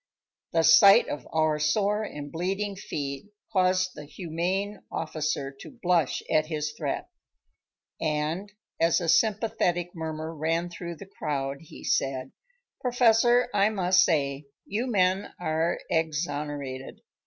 The 0.51 0.63
sight 0.63 1.07
of 1.09 1.27
our 1.31 1.59
sore 1.59 2.01
and 2.01 2.31
bleeding 2.31 2.75
feet 2.75 3.27
caused 3.53 3.91
the 3.93 4.05
"humane" 4.05 4.81
officer 4.91 5.51
to 5.59 5.77
blush 5.79 6.23
at 6.27 6.47
his 6.47 6.71
threat, 6.75 7.07
and 8.01 8.51
as 8.79 8.99
a 8.99 9.07
sympathetic 9.07 9.93
murmur 9.93 10.33
ran 10.35 10.71
through 10.71 10.95
the 10.95 11.05
crowd 11.05 11.57
he 11.61 11.83
said: 11.83 12.31
"Professor, 12.81 13.47
I 13.53 13.69
must 13.69 14.03
say, 14.03 14.47
you 14.65 14.87
men 14.87 15.35
are 15.39 15.79
exonerated. 15.87 17.01